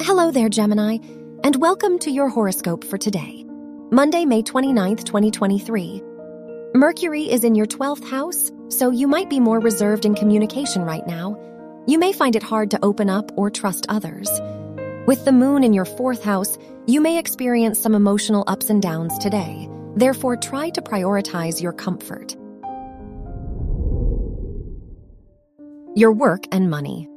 [0.00, 0.98] Hello there, Gemini,
[1.42, 3.44] and welcome to your horoscope for today,
[3.90, 6.02] Monday, May 29th, 2023.
[6.74, 11.04] Mercury is in your 12th house, so you might be more reserved in communication right
[11.06, 11.36] now.
[11.88, 14.30] You may find it hard to open up or trust others.
[15.06, 16.56] With the moon in your fourth house,
[16.86, 19.68] you may experience some emotional ups and downs today.
[19.96, 22.36] Therefore, try to prioritize your comfort.
[25.96, 27.08] Your work and money.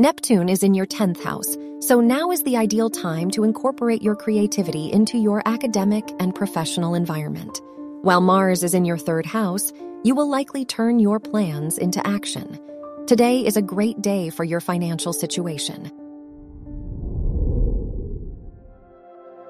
[0.00, 4.16] Neptune is in your 10th house, so now is the ideal time to incorporate your
[4.16, 7.60] creativity into your academic and professional environment.
[8.02, 12.58] While Mars is in your third house, you will likely turn your plans into action.
[13.06, 15.90] Today is a great day for your financial situation.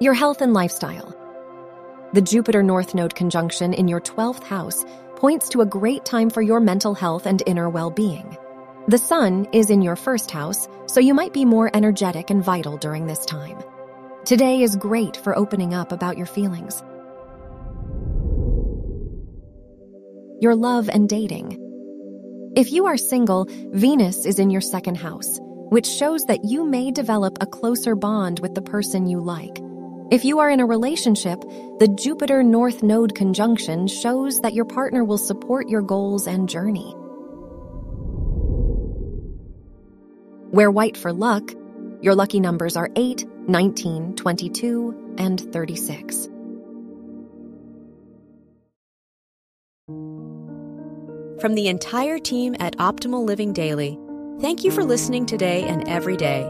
[0.00, 1.14] Your health and lifestyle.
[2.12, 4.84] The Jupiter North Node conjunction in your 12th house
[5.16, 8.36] points to a great time for your mental health and inner well being.
[8.88, 12.78] The sun is in your first house, so you might be more energetic and vital
[12.78, 13.58] during this time.
[14.24, 16.82] Today is great for opening up about your feelings.
[20.40, 21.58] Your love and dating.
[22.56, 26.90] If you are single, Venus is in your second house, which shows that you may
[26.90, 29.60] develop a closer bond with the person you like.
[30.10, 31.42] If you are in a relationship,
[31.78, 36.94] the Jupiter North Node conjunction shows that your partner will support your goals and journey.
[40.50, 41.52] Wear white for luck.
[42.00, 46.28] Your lucky numbers are 8, 19, 22, and 36.
[51.40, 53.98] From the entire team at Optimal Living Daily,
[54.40, 56.42] thank you for listening today and every day.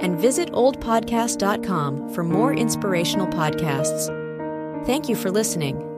[0.00, 4.06] And visit oldpodcast.com for more inspirational podcasts.
[4.86, 5.93] Thank you for listening.